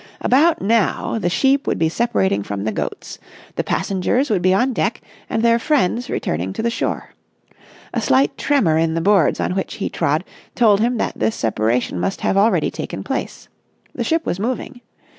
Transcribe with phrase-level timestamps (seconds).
[0.19, 3.19] About now, the sheep would be separating from the goats;
[3.55, 7.09] the passengers would be on deck and their friends returning to the shore.
[7.93, 10.23] A slight tremor in the boards on which he trod
[10.55, 13.47] told him that this separation must have already taken place.
[13.93, 14.81] The ship was moving.